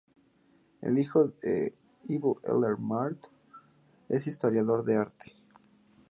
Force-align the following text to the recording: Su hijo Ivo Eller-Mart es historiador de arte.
Su 0.81 0.97
hijo 0.97 1.31
Ivo 2.07 2.41
Eller-Mart 2.41 3.27
es 4.09 4.25
historiador 4.25 4.83
de 4.83 4.95
arte. 4.97 5.35